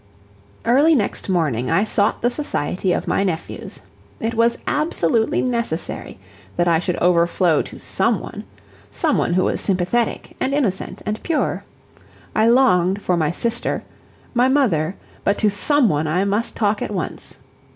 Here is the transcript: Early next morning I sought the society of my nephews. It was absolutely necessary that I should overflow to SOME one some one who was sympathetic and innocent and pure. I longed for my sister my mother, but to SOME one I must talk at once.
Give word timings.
Early 0.65 0.95
next 0.95 1.29
morning 1.29 1.69
I 1.69 1.83
sought 1.83 2.23
the 2.23 2.31
society 2.31 2.91
of 2.91 3.07
my 3.07 3.23
nephews. 3.23 3.81
It 4.19 4.33
was 4.33 4.57
absolutely 4.65 5.43
necessary 5.43 6.17
that 6.55 6.67
I 6.67 6.79
should 6.79 6.95
overflow 6.97 7.61
to 7.61 7.77
SOME 7.77 8.19
one 8.19 8.43
some 8.89 9.19
one 9.19 9.33
who 9.33 9.43
was 9.43 9.61
sympathetic 9.61 10.35
and 10.39 10.55
innocent 10.55 11.03
and 11.05 11.21
pure. 11.21 11.65
I 12.35 12.47
longed 12.47 12.99
for 12.99 13.15
my 13.15 13.29
sister 13.29 13.83
my 14.33 14.47
mother, 14.47 14.95
but 15.23 15.37
to 15.37 15.51
SOME 15.51 15.87
one 15.87 16.07
I 16.07 16.25
must 16.25 16.55
talk 16.55 16.81
at 16.81 16.89
once. 16.89 17.37